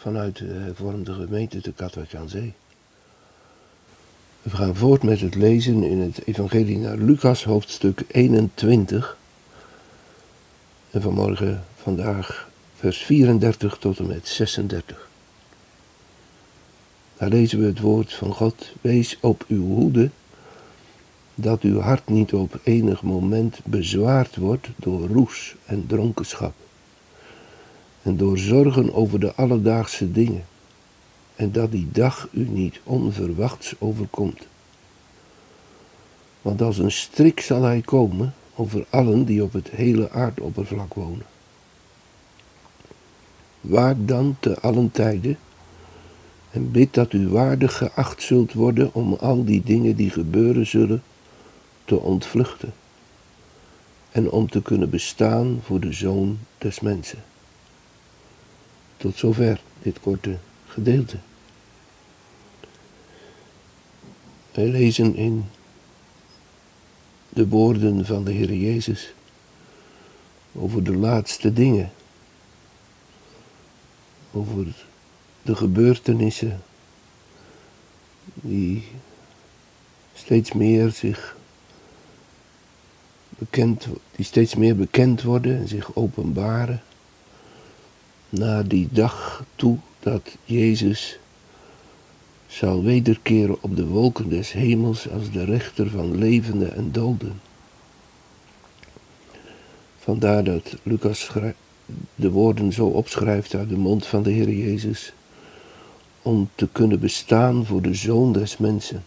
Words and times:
vanuit 0.00 0.36
de 0.36 0.44
hervormde 0.44 1.12
gemeente 1.12 1.60
te 1.60 1.72
Katwijk 1.72 2.14
aan 2.14 2.28
Zee. 2.28 2.52
We 4.42 4.50
gaan 4.50 4.76
voort 4.76 5.02
met 5.02 5.20
het 5.20 5.34
lezen 5.34 5.82
in 5.82 5.98
het 5.98 6.26
evangelie 6.26 6.78
naar 6.78 6.96
Lucas 6.96 7.44
hoofdstuk 7.44 8.04
21. 8.06 9.16
En 10.90 11.02
vanmorgen 11.02 11.64
vandaag 11.76 12.48
vers 12.74 12.98
34 12.98 13.78
tot 13.78 13.98
en 13.98 14.06
met 14.06 14.28
36. 14.28 15.08
Daar 17.16 17.28
lezen 17.28 17.58
we 17.60 17.66
het 17.66 17.80
woord 17.80 18.12
van 18.12 18.32
God. 18.32 18.72
Wees 18.80 19.18
op 19.20 19.44
uw 19.48 19.66
hoede 19.66 20.10
dat 21.34 21.62
uw 21.62 21.80
hart 21.80 22.08
niet 22.08 22.32
op 22.32 22.60
enig 22.62 23.02
moment 23.02 23.60
bezwaard 23.64 24.36
wordt 24.36 24.68
door 24.76 25.08
roes 25.08 25.54
en 25.66 25.86
dronkenschap 25.86 26.54
en 28.02 28.16
door 28.16 28.38
zorgen 28.38 28.94
over 28.94 29.20
de 29.20 29.34
alledaagse 29.34 30.12
dingen 30.12 30.44
en 31.36 31.52
dat 31.52 31.70
die 31.70 31.88
dag 31.92 32.28
u 32.32 32.48
niet 32.48 32.80
onverwachts 32.84 33.74
overkomt. 33.78 34.46
Want 36.42 36.62
als 36.62 36.78
een 36.78 36.92
strik 36.92 37.40
zal 37.40 37.62
hij 37.62 37.80
komen 37.80 38.34
over 38.54 38.86
allen 38.90 39.24
die 39.24 39.42
op 39.42 39.52
het 39.52 39.70
hele 39.70 40.10
aardoppervlak 40.10 40.94
wonen. 40.94 41.26
Waak 43.60 43.96
dan 43.98 44.36
te 44.40 44.60
allen 44.60 44.90
tijden 44.90 45.38
en 46.50 46.70
bid 46.70 46.94
dat 46.94 47.12
u 47.12 47.28
waardig 47.28 47.76
geacht 47.76 48.22
zult 48.22 48.52
worden 48.52 48.94
om 48.94 49.14
al 49.14 49.44
die 49.44 49.62
dingen 49.62 49.96
die 49.96 50.10
gebeuren 50.10 50.66
zullen 50.66 51.02
te 51.84 52.00
ontvluchten 52.00 52.72
en 54.10 54.30
om 54.30 54.50
te 54.50 54.62
kunnen 54.62 54.90
bestaan 54.90 55.60
voor 55.62 55.80
de 55.80 55.92
Zoon 55.92 56.38
des 56.58 56.80
Mensen. 56.80 57.29
Tot 59.00 59.16
zover 59.16 59.60
dit 59.82 60.00
korte 60.00 60.36
gedeelte. 60.66 61.16
Wij 64.52 64.66
lezen 64.66 65.14
in 65.14 65.44
de 67.28 67.48
woorden 67.48 68.06
van 68.06 68.24
de 68.24 68.32
Heer 68.32 68.54
Jezus 68.54 69.12
over 70.52 70.84
de 70.84 70.96
laatste 70.96 71.52
dingen, 71.52 71.92
over 74.32 74.66
de 75.42 75.56
gebeurtenissen 75.56 76.62
die 78.34 78.84
steeds 80.14 80.52
meer 80.52 80.90
zich 80.90 81.36
bekend, 83.28 83.86
die 84.16 84.24
steeds 84.24 84.54
meer 84.54 84.76
bekend 84.76 85.22
worden 85.22 85.56
en 85.56 85.68
zich 85.68 85.94
openbaren 85.94 86.82
naar 88.30 88.68
die 88.68 88.88
dag 88.90 89.44
toe 89.56 89.78
dat 89.98 90.36
Jezus 90.44 91.18
zal 92.46 92.82
wederkeren 92.82 93.62
op 93.62 93.76
de 93.76 93.86
wolken 93.86 94.28
des 94.28 94.52
hemels 94.52 95.10
als 95.10 95.30
de 95.30 95.44
rechter 95.44 95.90
van 95.90 96.18
levenden 96.18 96.74
en 96.74 96.92
doden. 96.92 97.40
Vandaar 99.98 100.44
dat 100.44 100.76
Lucas 100.82 101.30
de 102.14 102.30
woorden 102.30 102.72
zo 102.72 102.86
opschrijft 102.86 103.54
uit 103.54 103.68
de 103.68 103.76
mond 103.76 104.06
van 104.06 104.22
de 104.22 104.30
Heer 104.30 104.50
Jezus, 104.50 105.12
om 106.22 106.48
te 106.54 106.68
kunnen 106.72 107.00
bestaan 107.00 107.66
voor 107.66 107.82
de 107.82 107.94
Zoon 107.94 108.32
des 108.32 108.56
Mensen. 108.56 109.04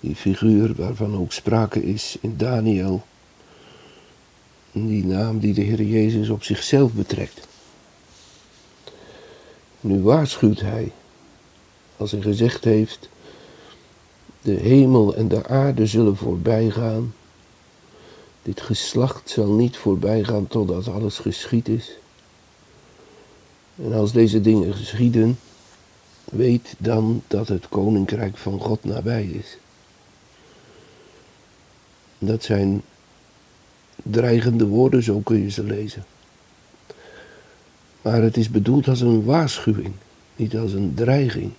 Die 0.00 0.16
figuur 0.16 0.74
waarvan 0.74 1.16
ook 1.16 1.32
sprake 1.32 1.82
is 1.82 2.16
in 2.20 2.34
Daniel, 2.36 3.04
die 4.74 5.04
naam 5.04 5.38
die 5.38 5.54
de 5.54 5.60
Heer 5.60 5.82
Jezus 5.82 6.28
op 6.28 6.42
zichzelf 6.42 6.92
betrekt. 6.92 7.46
Nu 9.80 10.00
waarschuwt 10.00 10.60
hij, 10.60 10.92
als 11.96 12.10
hij 12.10 12.20
gezegd 12.20 12.64
heeft, 12.64 13.08
de 14.42 14.52
hemel 14.52 15.14
en 15.14 15.28
de 15.28 15.46
aarde 15.46 15.86
zullen 15.86 16.16
voorbij 16.16 16.70
gaan. 16.70 17.14
Dit 18.42 18.60
geslacht 18.60 19.30
zal 19.30 19.52
niet 19.52 19.76
voorbij 19.76 20.24
gaan 20.24 20.46
totdat 20.46 20.88
alles 20.88 21.18
geschied 21.18 21.68
is. 21.68 21.90
En 23.76 23.92
als 23.92 24.12
deze 24.12 24.40
dingen 24.40 24.74
geschieden, 24.74 25.38
weet 26.24 26.74
dan 26.78 27.22
dat 27.26 27.48
het 27.48 27.68
koninkrijk 27.68 28.36
van 28.36 28.60
God 28.60 28.84
nabij 28.84 29.24
is. 29.24 29.56
Dat 32.18 32.42
zijn 32.42 32.82
dreigende 34.10 34.66
woorden, 34.66 35.02
zo 35.02 35.18
kun 35.18 35.42
je 35.42 35.50
ze 35.50 35.64
lezen. 35.64 36.04
Maar 38.02 38.22
het 38.22 38.36
is 38.36 38.50
bedoeld 38.50 38.88
als 38.88 39.00
een 39.00 39.24
waarschuwing, 39.24 39.92
niet 40.36 40.56
als 40.56 40.72
een 40.72 40.94
dreiging. 40.94 41.52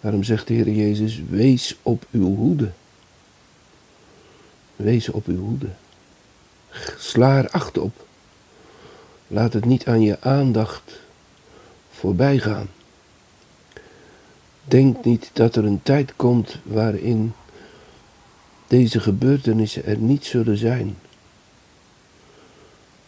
Daarom 0.00 0.22
zegt 0.22 0.46
de 0.46 0.54
Heer 0.54 0.70
Jezus, 0.70 1.22
wees 1.28 1.76
op 1.82 2.06
uw 2.10 2.34
hoede. 2.36 2.70
Wees 4.76 5.08
op 5.08 5.26
uw 5.26 5.38
hoede. 5.38 5.68
Sla 6.98 7.38
er 7.38 7.48
acht 7.50 7.78
op. 7.78 8.06
Laat 9.26 9.52
het 9.52 9.64
niet 9.64 9.86
aan 9.86 10.02
je 10.02 10.20
aandacht 10.20 11.00
voorbij 11.90 12.38
gaan. 12.38 12.68
Denk 14.64 15.04
niet 15.04 15.30
dat 15.32 15.56
er 15.56 15.64
een 15.64 15.82
tijd 15.82 16.12
komt 16.16 16.56
waarin 16.62 17.32
deze 18.68 19.00
gebeurtenissen 19.00 19.84
er 19.84 19.96
niet 19.96 20.24
zullen 20.24 20.56
zijn. 20.56 20.96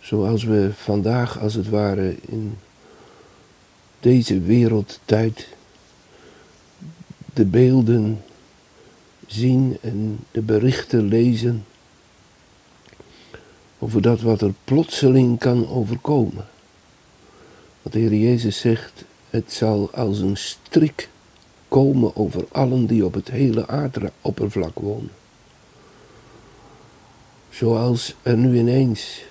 Zoals 0.01 0.45
we 0.45 0.71
vandaag 0.75 1.39
als 1.39 1.55
het 1.55 1.69
ware 1.69 2.17
in 2.21 2.59
deze 4.01 4.41
wereldtijd 4.41 5.49
de 7.35 7.45
beelden 7.45 8.23
zien 9.27 9.79
en 9.81 10.19
de 10.31 10.41
berichten 10.41 11.05
lezen 11.09 11.65
over 13.79 14.03
dat 14.03 14.21
wat 14.21 14.41
er 14.41 14.55
plotseling 14.65 15.39
kan 15.39 15.69
overkomen. 15.69 16.47
Wat 17.83 17.93
de 17.93 17.99
Heer 17.99 18.15
Jezus 18.15 18.61
zegt, 18.61 19.05
het 19.31 19.53
zal 19.53 19.91
als 19.93 20.19
een 20.19 20.37
strik 20.37 21.09
komen 21.69 22.17
over 22.17 22.45
allen 22.53 22.87
die 22.87 23.05
op 23.05 23.15
het 23.15 23.31
hele 23.31 23.69
aardoppervlak 23.69 24.79
wonen. 24.79 25.11
Zoals 27.61 28.15
er 28.23 28.37
nu 28.37 28.59
ineens, 28.59 29.23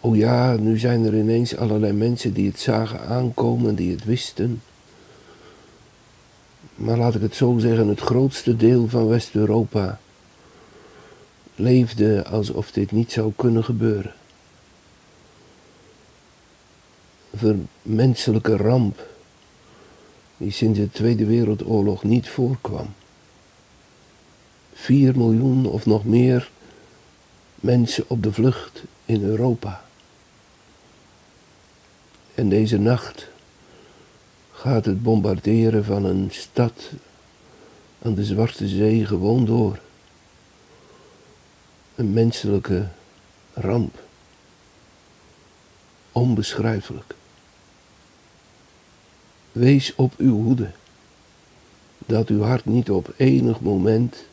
oh 0.00 0.16
ja, 0.16 0.56
nu 0.56 0.78
zijn 0.78 1.04
er 1.04 1.18
ineens 1.18 1.56
allerlei 1.56 1.92
mensen 1.92 2.32
die 2.32 2.48
het 2.48 2.60
zagen 2.60 3.00
aankomen, 3.00 3.74
die 3.74 3.90
het 3.90 4.04
wisten. 4.04 4.62
Maar 6.74 6.96
laat 6.96 7.14
ik 7.14 7.20
het 7.20 7.34
zo 7.34 7.58
zeggen, 7.58 7.88
het 7.88 8.00
grootste 8.00 8.56
deel 8.56 8.88
van 8.88 9.08
West-Europa 9.08 10.00
leefde 11.54 12.24
alsof 12.24 12.70
dit 12.70 12.92
niet 12.92 13.12
zou 13.12 13.32
kunnen 13.36 13.64
gebeuren. 13.64 14.14
Een 17.40 17.68
menselijke 17.82 18.56
ramp 18.56 19.06
die 20.36 20.50
sinds 20.50 20.78
de 20.78 20.90
Tweede 20.90 21.26
Wereldoorlog 21.26 22.02
niet 22.02 22.28
voorkwam. 22.28 22.86
Vier 24.72 25.16
miljoen 25.16 25.66
of 25.66 25.86
nog 25.86 26.04
meer 26.04 26.50
mensen 27.60 28.04
op 28.06 28.22
de 28.22 28.32
vlucht 28.32 28.82
in 29.04 29.22
Europa. 29.22 29.84
En 32.34 32.48
deze 32.48 32.78
nacht 32.78 33.28
gaat 34.52 34.84
het 34.84 35.02
bombarderen 35.02 35.84
van 35.84 36.04
een 36.04 36.28
stad 36.30 36.90
aan 38.02 38.14
de 38.14 38.24
Zwarte 38.24 38.68
Zee 38.68 39.06
gewoon 39.06 39.44
door. 39.44 39.78
Een 41.94 42.12
menselijke 42.12 42.88
ramp. 43.52 44.02
Onbeschrijfelijk. 46.12 47.14
Wees 49.52 49.94
op 49.94 50.14
uw 50.16 50.42
hoede, 50.42 50.70
dat 51.98 52.28
uw 52.28 52.42
hart 52.42 52.64
niet 52.64 52.90
op 52.90 53.14
enig 53.16 53.60
moment 53.60 54.24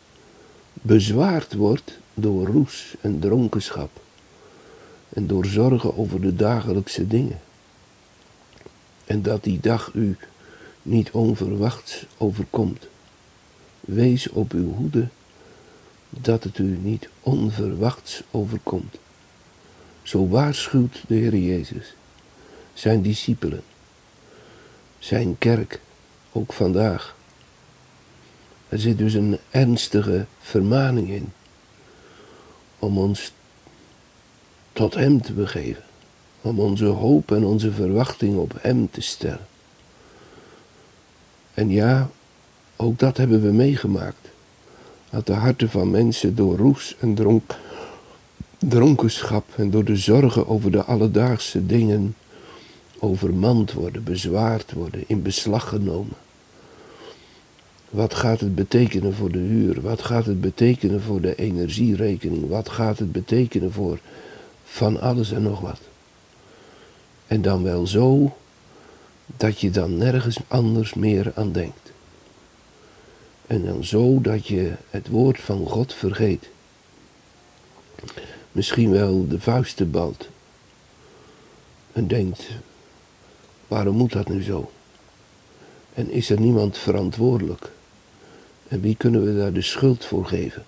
bezwaard 0.74 1.54
wordt 1.54 2.00
door 2.14 2.48
roes 2.48 2.96
en 3.02 3.20
dronkenschap 3.20 4.02
en 5.10 5.28
door 5.28 5.46
zorgen 5.46 5.98
over 5.98 6.22
de 6.22 6.36
dagelijkse 6.36 7.08
dingen. 7.08 7.40
En 9.06 9.22
dat 9.22 9.44
die 9.44 9.60
dag 9.60 9.92
u 9.94 10.18
niet 10.82 11.12
onverwachts 11.12 12.06
overkomt. 12.18 12.88
Wees 13.80 14.30
op 14.30 14.52
uw 14.52 14.74
hoede 14.74 15.08
dat 16.10 16.44
het 16.44 16.58
u 16.58 16.78
niet 16.82 17.10
onverwachts 17.22 18.24
overkomt. 18.32 18.96
Zo 20.04 20.28
waarschuwt 20.28 21.04
de 21.08 21.16
Heer 21.16 21.38
Jezus 21.38 21.96
zijn 22.74 23.02
discipelen, 23.02 23.64
zijn 25.00 25.38
kerk, 25.38 25.80
ook 26.32 26.54
vandaag. 26.54 27.16
Er 28.70 28.80
zit 28.80 28.98
dus 28.98 29.14
een 29.14 29.38
ernstige 29.50 30.26
vermaning 30.40 31.10
in 31.10 31.32
om 32.84 32.98
ons 32.98 33.32
tot 34.74 34.94
Hem 34.94 35.22
te 35.22 35.34
begeven, 35.34 35.84
om 36.42 36.60
onze 36.60 36.86
hoop 36.86 37.32
en 37.32 37.46
onze 37.46 37.72
verwachting 37.72 38.38
op 38.38 38.54
Hem 38.62 38.90
te 38.92 39.02
stellen. 39.02 39.48
En 41.54 41.70
ja, 41.70 42.10
ook 42.76 43.00
dat 43.00 43.18
hebben 43.18 43.42
we 43.42 43.52
meegemaakt. 43.52 44.32
Dat 45.10 45.26
de 45.26 45.34
harten 45.34 45.70
van 45.70 45.92
mensen 45.92 46.36
door 46.36 46.58
roes 46.58 46.96
en 47.00 47.16
dronk, 47.16 47.56
dronkenschap 48.58 49.46
en 49.56 49.70
door 49.70 49.84
de 49.84 49.96
zorgen 49.96 50.48
over 50.48 50.72
de 50.72 50.84
alledaagse 50.84 51.66
dingen 51.66 52.16
overmand 53.00 53.74
worden, 53.74 54.04
bezwaard 54.04 54.72
worden, 54.72 55.04
in 55.08 55.22
beslag 55.22 55.70
genomen. 55.70 56.16
Wat 57.94 58.14
gaat 58.14 58.40
het 58.40 58.56
betekenen 58.56 59.14
voor 59.14 59.32
de 59.32 59.40
huur? 59.40 59.82
Wat 59.82 60.02
gaat 60.02 60.26
het 60.26 60.42
betekenen 60.42 61.02
voor 61.02 61.22
de 61.22 61.36
energierekening? 61.36 62.50
Wat 62.50 62.70
gaat 62.70 63.00
het 63.00 63.12
betekenen 63.12 63.72
voor 63.72 64.00
van 64.64 65.02
alles 65.02 65.32
en 65.32 65.42
nog 65.42 65.60
wat? 65.60 65.80
En 67.28 67.42
dan 67.42 67.64
wel 67.64 67.88
zo 67.88 68.36
dat 69.26 69.60
je 69.60 69.70
dan 69.70 69.98
nergens 69.98 70.38
anders 70.48 70.94
meer 70.94 71.32
aan 71.36 71.52
denkt. 71.52 71.92
En 73.48 73.66
dan 73.66 73.84
zo 73.84 74.22
dat 74.22 74.48
je 74.48 74.72
het 74.90 75.08
woord 75.08 75.40
van 75.40 75.68
God 75.68 75.94
vergeet. 75.94 76.50
Misschien 78.52 78.92
wel 78.92 79.28
de 79.28 79.40
vuisten 79.40 79.92
balt. 79.92 80.28
En 81.92 82.08
denkt, 82.08 82.50
waarom 83.68 83.96
moet 83.96 84.12
dat 84.12 84.30
nu 84.30 84.44
zo? 84.44 84.72
En 85.94 86.12
is 86.12 86.30
er 86.30 86.40
niemand 86.40 86.78
verantwoordelijk? 86.78 87.72
En 88.74 88.82
wie 88.82 88.96
kunnen 88.96 89.24
we 89.26 89.38
daar 89.38 89.54
de 89.54 89.62
schuld 89.62 90.06
voor 90.06 90.26
geven? 90.26 90.66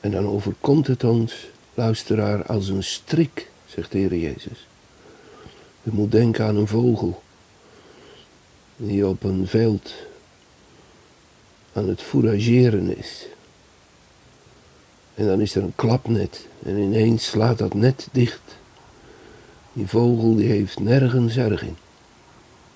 En 0.00 0.10
dan 0.10 0.26
overkomt 0.26 0.86
het 0.86 1.04
ons, 1.04 1.46
luisteraar, 1.74 2.46
als 2.46 2.68
een 2.68 2.84
strik, 2.84 3.50
zegt 3.66 3.92
de 3.92 3.98
Heer 3.98 4.16
Jezus. 4.16 4.66
U 5.82 5.90
moet 5.92 6.10
denken 6.10 6.44
aan 6.44 6.56
een 6.56 6.66
vogel 6.66 7.22
die 8.76 9.06
op 9.06 9.22
een 9.22 9.46
veld 9.46 9.94
aan 11.72 11.88
het 11.88 12.02
fourageren 12.02 12.96
is. 12.96 13.26
En 15.14 15.26
dan 15.26 15.40
is 15.40 15.54
er 15.54 15.62
een 15.62 15.74
klapnet 15.76 16.46
en 16.62 16.78
ineens 16.78 17.26
slaat 17.26 17.58
dat 17.58 17.74
net 17.74 18.08
dicht. 18.12 18.56
Die 19.72 19.86
vogel 19.86 20.34
die 20.34 20.48
heeft 20.48 20.80
nergens 20.80 21.36
erg 21.36 21.62
in 21.62 21.76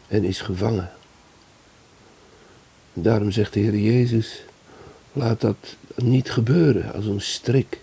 en 0.07 0.25
is 0.25 0.41
gevangen. 0.41 0.91
Daarom 2.93 3.31
zegt 3.31 3.53
de 3.53 3.61
Heer 3.61 3.77
Jezus, 3.77 4.43
laat 5.13 5.41
dat 5.41 5.77
niet 5.95 6.31
gebeuren 6.31 6.93
als 6.93 7.07
een 7.07 7.21
strik. 7.21 7.81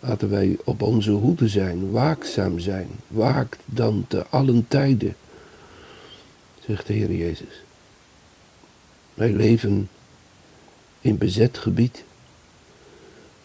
Laten 0.00 0.30
wij 0.30 0.58
op 0.64 0.82
onze 0.82 1.10
hoede 1.10 1.48
zijn, 1.48 1.90
waakzaam 1.90 2.58
zijn. 2.58 2.88
Waakt 3.08 3.58
dan 3.64 4.04
te 4.08 4.26
allen 4.26 4.68
tijden, 4.68 5.16
zegt 6.66 6.86
de 6.86 6.92
Heer 6.92 7.12
Jezus. 7.12 7.62
Wij 9.14 9.32
leven 9.32 9.88
in 11.00 11.18
bezet 11.18 11.58
gebied. 11.58 12.04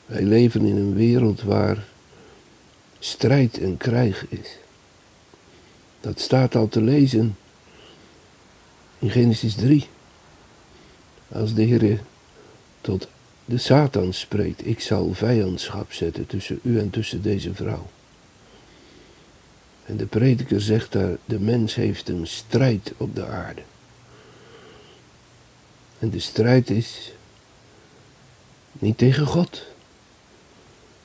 Wij 0.06 0.24
leven 0.24 0.66
in 0.66 0.76
een 0.76 0.94
wereld 0.94 1.42
waar 1.42 1.86
strijd 3.00 3.60
en 3.60 3.78
krijg 3.78 4.26
is. 4.30 4.58
Dat 6.02 6.20
staat 6.20 6.56
al 6.56 6.68
te 6.68 6.82
lezen 6.82 7.38
in 9.00 9.10
Genesis 9.10 9.56
3. 9.56 9.88
Als 11.32 11.54
de 11.54 11.62
Heer 11.62 12.02
tot 12.82 13.08
de 13.46 13.58
Satan 13.58 14.14
spreekt, 14.14 14.66
ik 14.66 14.80
zal 14.80 15.14
vijandschap 15.14 15.94
zetten 15.94 16.28
tussen 16.28 16.60
u 16.64 16.80
en 16.80 16.90
tussen 16.90 17.22
deze 17.22 17.54
vrouw. 17.54 17.90
En 19.86 19.98
de 19.98 20.06
prediker 20.06 20.62
zegt 20.62 20.92
daar, 20.92 21.18
de 21.26 21.40
mens 21.40 21.76
heeft 21.76 22.10
een 22.10 22.28
strijd 22.28 22.94
op 22.98 23.16
de 23.16 23.26
aarde. 23.26 23.62
En 26.00 26.10
de 26.10 26.20
strijd 26.20 26.70
is 26.70 27.12
niet 28.72 28.98
tegen 28.98 29.26
God, 29.26 29.66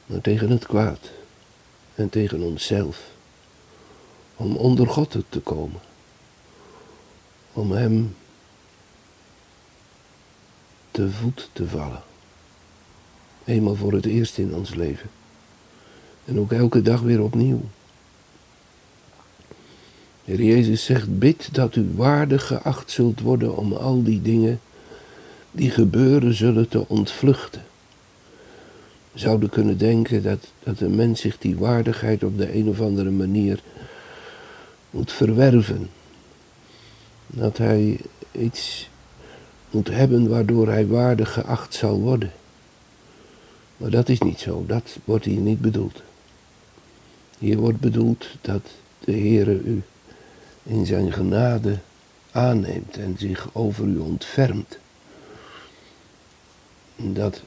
maar 0.07 0.21
tegen 0.21 0.51
het 0.51 0.67
kwaad 0.67 1.11
en 1.95 2.09
tegen 2.09 2.43
onszelf. 2.43 3.03
Om 4.37 4.57
onder 4.57 4.89
God 4.89 5.17
te 5.29 5.41
komen. 5.41 5.81
Om 7.53 7.73
Hem 7.73 8.15
te 10.97 11.11
voet 11.11 11.51
te 11.53 11.67
vallen. 11.67 12.03
Eenmaal 13.45 13.75
voor 13.75 13.93
het 13.93 14.07
eerst 14.07 14.39
in 14.39 14.55
ons 14.55 14.75
leven. 14.75 15.09
En 16.25 16.39
ook 16.39 16.53
elke 16.53 16.83
dag 16.83 17.01
weer 17.01 17.23
opnieuw. 17.23 17.61
Heer 20.25 20.43
Jezus 20.43 20.85
zegt, 20.85 21.19
bid 21.19 21.55
dat 21.55 21.77
u 21.77 21.91
waardig 21.95 22.47
geacht 22.47 22.91
zult 22.91 23.21
worden 23.21 23.57
om 23.57 23.73
al 23.73 24.03
die 24.03 24.23
dingen 24.23 24.61
die 25.51 25.71
gebeuren 25.71 26.35
zullen 26.35 26.69
te 26.69 26.89
ontvluchten. 26.89 27.65
We 29.13 29.19
zouden 29.19 29.49
kunnen 29.49 29.79
denken 29.79 30.23
dat, 30.23 30.53
dat 30.63 30.81
een 30.81 30.95
mens 30.95 31.21
zich 31.21 31.39
die 31.39 31.57
waardigheid 31.57 32.25
op 32.25 32.39
de 32.39 32.55
een 32.55 32.69
of 32.69 32.81
andere 32.81 33.11
manier 33.11 33.61
moet 34.91 35.13
verwerven. 35.13 35.91
Dat 37.27 37.59
hij 37.59 38.01
iets 38.33 38.89
moet 39.71 39.89
hebben 39.89 40.29
waardoor 40.29 40.69
hij 40.69 40.87
waardig 40.87 41.33
geacht 41.33 41.75
zal 41.75 42.01
worden. 42.01 42.33
Maar 43.77 43.91
dat 43.91 44.09
is 44.09 44.21
niet 44.21 44.41
zo, 44.41 44.65
dat 44.67 44.97
wordt 45.05 45.25
hier 45.25 45.41
niet 45.41 45.61
bedoeld. 45.61 46.03
Hier 47.39 47.57
wordt 47.57 47.81
bedoeld 47.81 48.27
dat 48.41 48.63
de 48.99 49.13
Heere 49.13 49.61
u 49.61 49.83
in 50.63 50.87
zijn 50.87 51.13
genade 51.13 51.79
aanneemt 52.31 52.97
en 52.97 53.17
zich 53.19 53.49
over 53.53 53.87
u 53.87 53.99
ontfermt. 53.99 54.79
Dat, 56.97 57.43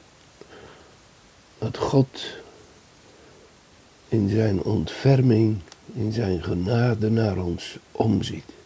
dat 1.58 1.76
God 1.76 2.26
in 4.08 4.28
zijn 4.28 4.62
ontferming, 4.62 5.58
in 5.92 6.12
zijn 6.12 6.42
genade 6.42 7.10
naar 7.10 7.38
ons 7.38 7.78
omziet. 7.92 8.59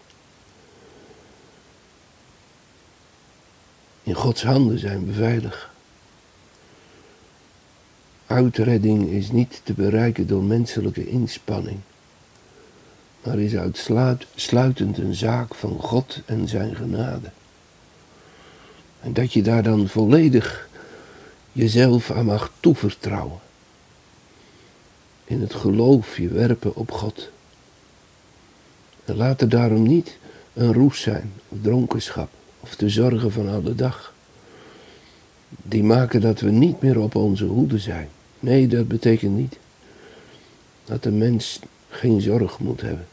In 4.05 4.15
Gods 4.15 4.43
handen 4.43 4.79
zijn 4.79 5.07
we 5.07 5.13
veilig. 5.13 5.73
Uitredding 8.27 9.11
is 9.11 9.31
niet 9.31 9.61
te 9.65 9.73
bereiken 9.73 10.27
door 10.27 10.43
menselijke 10.43 11.09
inspanning, 11.09 11.79
maar 13.23 13.39
is 13.39 13.57
uitsluitend 13.57 14.99
een 14.99 15.15
zaak 15.15 15.55
van 15.55 15.79
God 15.81 16.21
en 16.27 16.49
zijn 16.49 16.77
genade. 16.77 17.31
En 19.01 19.13
dat 19.13 19.33
je 19.33 19.43
daar 19.43 19.63
dan 19.63 19.89
volledig 19.89 20.69
jezelf 21.53 22.11
aan 22.11 22.25
mag 22.25 22.53
toevertrouwen. 22.61 23.39
In 25.25 25.41
het 25.41 25.55
geloof 25.55 26.17
je 26.17 26.29
werpen 26.29 26.77
op 26.77 26.91
God. 26.91 27.31
En 29.05 29.17
laat 29.17 29.41
er 29.41 29.49
daarom 29.49 29.83
niet 29.83 30.19
een 30.53 30.73
roes 30.73 31.01
zijn 31.01 31.33
of 31.49 31.59
dronkenschap 31.63 32.31
of 32.65 32.77
de 32.77 32.89
zorgen 32.89 33.33
van 33.33 33.49
alle 33.49 33.75
dag. 33.75 34.15
Die 35.49 35.85
maken 35.85 36.21
dat 36.21 36.41
we 36.41 36.51
niet 36.51 36.83
meer 36.83 36.99
op 36.99 37.15
onze 37.15 37.45
hoede 37.45 37.79
zijn. 37.79 38.09
Nee, 38.41 38.67
dat 38.67 38.89
betekent 38.89 39.37
niet 39.37 39.59
dat 40.85 41.03
de 41.03 41.11
mens 41.11 41.59
geen 41.89 42.21
zorg 42.21 42.59
moet 42.59 42.81
hebben. 42.81 43.07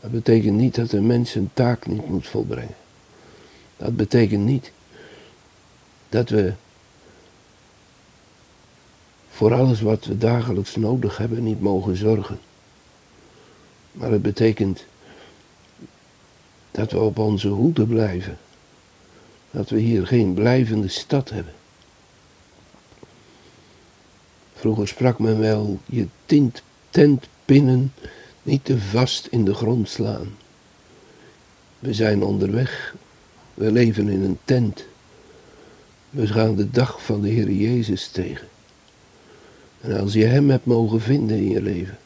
Dat 0.00 0.10
betekent 0.10 0.56
niet 0.56 0.74
dat 0.74 0.90
de 0.90 1.00
mens 1.00 1.34
een 1.34 1.50
taak 1.54 1.86
niet 1.86 2.08
moet 2.08 2.28
volbrengen. 2.28 2.74
Dat 3.76 3.96
betekent 3.96 4.44
niet 4.44 4.72
dat 6.08 6.28
we 6.28 6.52
voor 9.30 9.54
alles 9.54 9.80
wat 9.80 10.04
we 10.04 10.18
dagelijks 10.18 10.76
nodig 10.76 11.16
hebben 11.16 11.42
niet 11.42 11.60
mogen 11.60 11.96
zorgen. 11.96 12.38
Maar 13.92 14.10
het 14.10 14.22
betekent 14.22 14.84
dat 16.70 16.92
we 16.92 16.98
op 16.98 17.18
onze 17.18 17.48
hoede 17.48 17.86
blijven 17.86 18.38
dat 19.54 19.68
we 19.68 19.78
hier 19.78 20.06
geen 20.06 20.34
blijvende 20.34 20.88
stad 20.88 21.30
hebben. 21.30 21.52
Vroeger 24.54 24.88
sprak 24.88 25.18
men 25.18 25.38
wel 25.38 25.78
je 25.86 26.06
tint, 26.26 26.62
tentpinnen 26.90 27.92
Niet 28.42 28.64
te 28.64 28.78
vast 28.78 29.26
in 29.26 29.44
de 29.44 29.54
grond 29.54 29.88
slaan. 29.88 30.36
We 31.78 31.94
zijn 31.94 32.22
onderweg. 32.22 32.94
We 33.54 33.72
leven 33.72 34.08
in 34.08 34.22
een 34.22 34.38
tent. 34.44 34.84
We 36.10 36.26
gaan 36.26 36.54
de 36.54 36.70
dag 36.70 37.04
van 37.04 37.20
de 37.20 37.28
Heer 37.28 37.50
Jezus 37.50 38.08
tegen. 38.08 38.48
En 39.80 40.00
als 40.00 40.12
je 40.12 40.24
Hem 40.24 40.50
hebt 40.50 40.66
mogen 40.66 41.00
vinden 41.00 41.36
in 41.36 41.48
je 41.48 41.62
leven, 41.62 41.98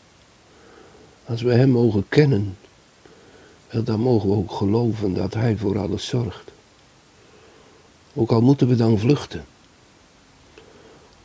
als 1.24 1.42
we 1.42 1.52
Hem 1.52 1.70
mogen 1.70 2.04
kennen, 2.08 2.56
dan 3.70 4.00
mogen 4.00 4.28
we 4.28 4.34
ook 4.34 4.52
geloven 4.52 5.14
dat 5.14 5.34
Hij 5.34 5.56
voor 5.56 5.78
alles 5.78 6.06
zorgt. 6.06 6.52
Ook 8.18 8.30
al 8.30 8.40
moeten 8.40 8.68
we 8.68 8.74
dan 8.74 8.98
vluchten. 8.98 9.44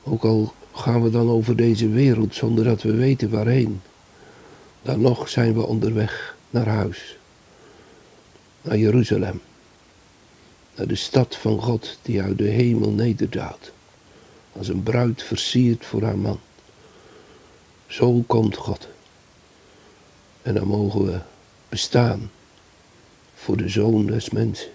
Ook 0.03 0.23
al 0.23 0.53
gaan 0.73 1.03
we 1.03 1.09
dan 1.09 1.29
over 1.29 1.55
deze 1.55 1.89
wereld 1.89 2.35
zonder 2.35 2.63
dat 2.63 2.81
we 2.81 2.95
weten 2.95 3.29
waarheen. 3.29 3.81
Dan 4.81 5.01
nog 5.01 5.29
zijn 5.29 5.53
we 5.53 5.65
onderweg 5.65 6.35
naar 6.49 6.67
huis. 6.67 7.17
Naar 8.61 8.77
Jeruzalem. 8.77 9.41
Naar 10.75 10.87
de 10.87 10.95
stad 10.95 11.35
van 11.35 11.61
God 11.61 11.97
die 12.01 12.21
uit 12.21 12.37
de 12.37 12.47
hemel 12.47 12.91
nederdaalt. 12.91 13.71
Als 14.51 14.67
een 14.67 14.83
bruid 14.83 15.23
versierd 15.23 15.85
voor 15.85 16.01
haar 16.01 16.17
man. 16.17 16.39
Zo 17.87 18.23
komt 18.27 18.55
God. 18.55 18.87
En 20.41 20.53
dan 20.53 20.67
mogen 20.67 21.05
we 21.05 21.19
bestaan 21.69 22.31
voor 23.35 23.57
de 23.57 23.69
zoon 23.69 24.05
des 24.05 24.29
mensen. 24.29 24.71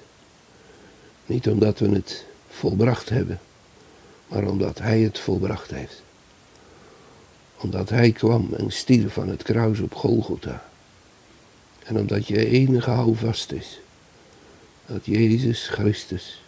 Niet 1.29 1.49
omdat 1.49 1.79
we 1.79 1.89
het 1.89 2.25
volbracht 2.49 3.09
hebben, 3.09 3.41
maar 4.29 4.45
omdat 4.45 4.79
Hij 4.79 5.01
het 5.01 5.19
volbracht 5.19 5.71
heeft. 5.71 6.03
Omdat 7.57 7.89
Hij 7.89 8.13
kwam 8.13 8.55
en 8.55 8.73
stierf 8.73 9.13
van 9.13 9.29
het 9.29 9.43
kruis 9.43 9.81
op 9.81 9.95
Golgotha. 9.95 10.69
En 11.85 11.99
omdat 11.99 12.27
je 12.27 12.47
enige 12.47 12.91
houvast 12.91 13.53
is, 13.53 13.81
dat 14.87 15.07
Jezus 15.07 15.69
Christus, 15.69 16.43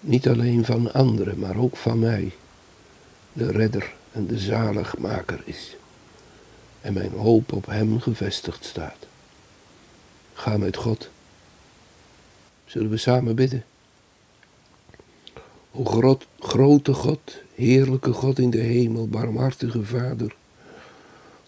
niet 0.00 0.28
alleen 0.28 0.64
van 0.64 0.92
anderen, 0.92 1.38
maar 1.38 1.56
ook 1.56 1.76
van 1.76 1.98
mij, 1.98 2.32
de 3.32 3.50
redder 3.50 3.92
en 4.12 4.26
de 4.26 4.38
zaligmaker 4.38 5.42
is. 5.44 5.76
En 6.80 6.92
mijn 6.92 7.12
hoop 7.12 7.52
op 7.52 7.66
Hem 7.66 8.00
gevestigd 8.00 8.64
staat. 8.64 9.06
Ga 10.32 10.56
met 10.56 10.76
God. 10.76 11.10
Zullen 12.70 12.90
we 12.90 12.96
samen 12.96 13.34
bidden? 13.34 13.64
O 15.70 15.84
grot, 15.84 16.26
grote 16.38 16.92
God, 16.92 17.20
heerlijke 17.54 18.12
God 18.12 18.38
in 18.38 18.50
de 18.50 18.58
hemel, 18.58 19.08
barmhartige 19.08 19.84
Vader. 19.84 20.34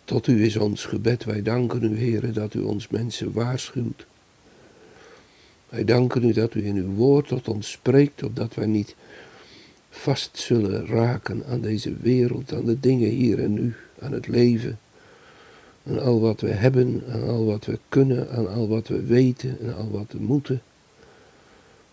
Tot 0.04 0.26
u 0.26 0.44
is 0.44 0.56
ons 0.56 0.84
gebed. 0.84 1.24
Wij 1.24 1.42
danken 1.42 1.82
u, 1.82 1.98
Heere, 1.98 2.30
dat 2.30 2.54
u 2.54 2.60
ons 2.60 2.88
mensen 2.88 3.32
waarschuwt. 3.32 4.06
Wij 5.68 5.84
danken 5.84 6.24
u 6.24 6.32
dat 6.32 6.54
u 6.54 6.66
in 6.66 6.76
uw 6.76 6.94
woord 6.94 7.28
tot 7.28 7.48
ons 7.48 7.70
spreekt, 7.70 8.22
opdat 8.22 8.54
wij 8.54 8.66
niet 8.66 8.94
vast 9.90 10.38
zullen 10.38 10.86
raken 10.86 11.46
aan 11.46 11.60
deze 11.60 11.94
wereld, 12.00 12.52
aan 12.52 12.64
de 12.64 12.80
dingen 12.80 13.08
hier 13.08 13.42
en 13.42 13.52
nu, 13.52 13.74
aan 14.00 14.12
het 14.12 14.26
leven. 14.26 14.78
Aan 15.86 16.00
al 16.00 16.20
wat 16.20 16.40
we 16.40 16.50
hebben, 16.50 17.02
aan 17.08 17.28
al 17.28 17.44
wat 17.44 17.64
we 17.64 17.78
kunnen, 17.88 18.30
aan 18.30 18.48
al 18.48 18.68
wat 18.68 18.88
we 18.88 19.02
weten 19.02 19.58
en 19.60 19.76
al 19.76 19.90
wat 19.90 20.12
we 20.12 20.18
moeten 20.18 20.62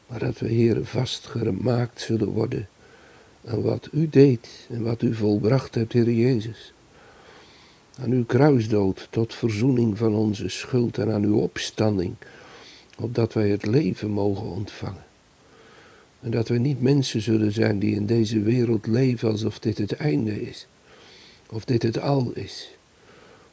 maar 0.09 0.19
dat 0.19 0.39
we, 0.39 0.47
Heer, 0.47 0.85
vastgemaakt 0.85 2.01
zullen 2.01 2.27
worden 2.27 2.67
aan 3.45 3.61
wat 3.61 3.89
u 3.91 4.09
deed 4.09 4.67
en 4.69 4.83
wat 4.83 5.01
u 5.01 5.15
volbracht 5.15 5.75
hebt, 5.75 5.93
Heer 5.93 6.11
Jezus. 6.11 6.73
Aan 7.99 8.11
uw 8.11 8.25
kruisdood 8.25 9.07
tot 9.09 9.35
verzoening 9.35 9.97
van 9.97 10.15
onze 10.15 10.49
schuld 10.49 10.97
en 10.97 11.11
aan 11.11 11.23
uw 11.23 11.37
opstanding, 11.37 12.15
opdat 12.97 13.33
wij 13.33 13.49
het 13.49 13.65
leven 13.65 14.09
mogen 14.09 14.45
ontvangen. 14.45 15.03
En 16.21 16.31
dat 16.31 16.47
we 16.47 16.57
niet 16.57 16.81
mensen 16.81 17.21
zullen 17.21 17.51
zijn 17.51 17.79
die 17.79 17.95
in 17.95 18.05
deze 18.05 18.41
wereld 18.41 18.87
leven 18.87 19.29
alsof 19.29 19.59
dit 19.59 19.77
het 19.77 19.91
einde 19.91 20.41
is, 20.41 20.67
of 21.49 21.65
dit 21.65 21.83
het 21.83 21.99
al 21.99 22.31
is. 22.33 22.69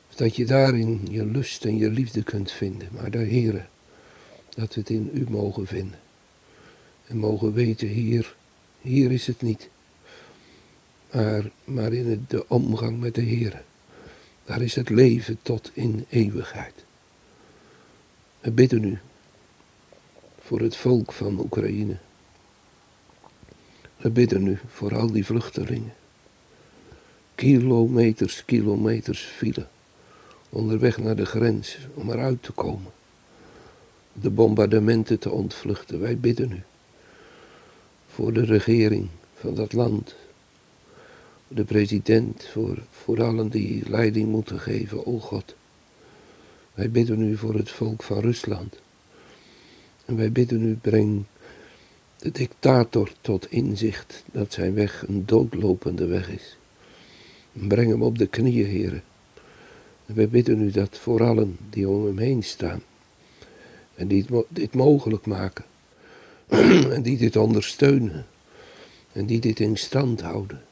Of 0.09 0.15
dat 0.15 0.37
je 0.37 0.47
daarin 0.47 1.01
je 1.11 1.27
lust 1.27 1.65
en 1.65 1.77
je 1.77 1.91
liefde 1.91 2.23
kunt 2.23 2.53
vinden, 2.53 2.89
maar 2.93 3.11
de 3.11 3.19
Heere, 3.19 3.65
dat 4.49 4.75
we 4.75 4.81
het 4.81 4.91
in 4.91 5.11
u 5.13 5.27
mogen 5.29 5.67
vinden. 5.67 6.06
En 7.07 7.17
mogen 7.17 7.53
weten, 7.53 7.89
hier, 7.89 8.37
hier 8.81 9.13
is 9.13 9.27
het 9.27 9.43
niet. 9.43 9.69
Maar, 11.11 11.51
maar 11.65 11.93
in 11.93 12.25
de 12.29 12.49
omgang 12.49 13.01
met 13.01 13.15
de 13.15 13.21
Heer. 13.21 13.63
Daar 14.45 14.63
is 14.63 14.75
het 14.75 14.89
leven 14.89 15.39
tot 15.43 15.71
in 15.73 16.05
eeuwigheid. 16.09 16.85
We 18.41 18.51
bidden 18.51 18.85
u 18.85 18.99
voor 20.41 20.61
het 20.61 20.77
volk 20.77 21.13
van 21.13 21.39
Oekraïne. 21.39 21.97
We 23.97 24.11
bidden 24.11 24.47
u 24.47 24.59
voor 24.69 24.97
al 24.97 25.13
die 25.13 25.25
vluchtelingen. 25.25 25.95
Kilometers, 27.35 28.45
kilometers 28.45 29.23
file. 29.23 29.67
Onderweg 30.49 30.99
naar 30.99 31.17
de 31.17 31.27
grens 31.27 31.79
om 31.95 32.11
eruit 32.11 32.43
te 32.43 32.53
komen. 32.53 32.93
De 34.13 34.31
bombardementen 34.31 35.19
te 35.19 35.31
ontvluchten. 35.31 36.01
Wij 36.01 36.19
bidden 36.19 36.53
u 36.53 36.63
voor 38.17 38.33
de 38.33 38.45
regering 38.45 39.09
van 39.35 39.55
dat 39.55 39.73
land, 39.73 40.15
de 41.49 41.65
president, 41.65 42.45
voor, 42.45 42.79
voor 42.91 43.23
allen 43.23 43.49
die 43.49 43.89
leiding 43.89 44.29
moeten 44.29 44.61
geven, 44.61 45.07
o 45.07 45.19
God. 45.19 45.55
Wij 46.75 46.91
bidden 46.91 47.23
u 47.23 47.37
voor 47.37 47.55
het 47.55 47.71
volk 47.71 48.03
van 48.03 48.21
Rusland. 48.21 48.79
En 50.05 50.17
wij 50.17 50.33
bidden 50.33 50.63
u, 50.63 50.75
breng 50.75 51.25
de 52.17 52.31
dictator 52.31 53.13
tot 53.21 53.51
inzicht 53.51 54.25
dat 54.33 54.53
zijn 54.53 54.75
weg 54.75 55.05
een 55.09 55.27
doodlopende 55.27 56.07
weg 56.07 56.31
is. 56.31 56.57
breng 57.53 57.91
hem 57.91 58.03
op 58.03 58.19
de 58.19 58.27
knieën, 58.27 58.67
heren. 58.67 59.03
En 60.07 60.15
wij 60.15 60.29
bidden 60.29 60.61
u 60.61 60.71
dat 60.71 60.99
voor 60.99 61.23
allen 61.23 61.57
die 61.71 61.89
om 61.89 62.07
hem 62.07 62.19
heen 62.19 62.43
staan 62.43 62.83
en 63.95 64.09
die 64.09 64.27
dit 64.49 64.75
mogelijk 64.75 65.27
maken 65.27 65.65
en 66.49 67.03
die 67.03 67.17
dit 67.17 67.37
ondersteunen 67.37 68.27
en 69.13 69.27
die 69.27 69.41
dit 69.41 69.61
in 69.61 69.77
stand 69.77 70.21
houden. 70.21 70.63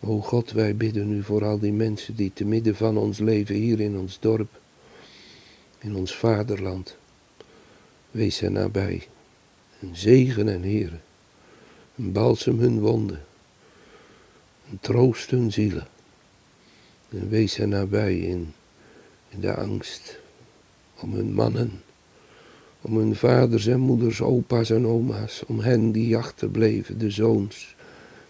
O 0.00 0.20
God, 0.20 0.52
wij 0.52 0.76
bidden 0.76 1.12
u 1.12 1.22
voor 1.22 1.44
al 1.44 1.58
die 1.58 1.72
mensen 1.72 2.16
die 2.16 2.32
te 2.34 2.44
midden 2.44 2.76
van 2.76 2.96
ons 2.96 3.18
leven 3.18 3.54
hier 3.54 3.80
in 3.80 3.98
ons 3.98 4.18
dorp, 4.20 4.60
in 5.78 5.96
ons 5.96 6.14
vaderland. 6.14 6.96
Wees 8.10 8.40
hen 8.40 8.52
nabij 8.52 9.08
en 9.80 9.96
zegen 9.96 10.48
en 10.48 10.62
heren, 10.62 11.02
en 11.96 12.12
balsem 12.12 12.58
hun 12.58 12.80
wonden, 12.80 13.24
en 14.70 14.78
troost 14.80 15.30
hun 15.30 15.52
zielen. 15.52 15.86
En 17.08 17.28
wees 17.28 17.56
hen 17.56 17.68
nabij 17.68 18.18
in, 18.18 18.54
in 19.28 19.40
de 19.40 19.54
angst 19.54 20.18
om 21.00 21.12
hun 21.12 21.32
mannen 21.32 21.82
om 22.84 22.96
hun 22.96 23.16
vaders 23.16 23.66
en 23.66 23.80
moeders, 23.80 24.20
opa's 24.20 24.70
en 24.70 24.86
oma's, 24.86 25.42
om 25.46 25.60
hen 25.60 25.92
die 25.92 26.16
achterbleven, 26.16 26.98
de 26.98 27.10
zoons, 27.10 27.74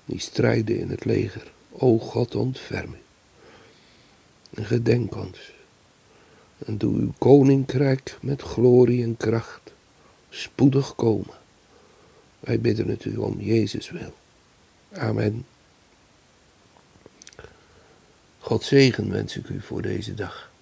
die 0.05 0.19
strijden 0.19 0.79
in 0.79 0.91
het 0.91 1.05
leger. 1.05 1.53
O 1.71 1.99
God, 1.99 2.35
ontferm. 2.35 2.97
En 4.51 4.65
gedenk 4.65 5.17
ons. 5.17 5.53
En 6.67 6.79
doe 6.79 6.95
uw 6.95 7.13
koninkrijk 7.19 8.19
met 8.21 8.43
glorie 8.43 9.03
en 9.03 9.17
kracht 9.17 9.73
spoedig 10.31 10.95
komen. 10.95 11.35
Wij 12.41 12.61
bidden 12.61 12.89
het 12.89 13.05
u 13.05 13.17
om 13.17 13.41
Jezus 13.41 13.91
wil. 13.91 14.15
Amen. 14.93 15.47
God 18.39 18.65
zegen 18.65 19.11
wens 19.11 19.37
ik 19.37 19.49
u 19.49 19.61
voor 19.61 19.83
deze 19.83 20.15
dag. 20.15 20.53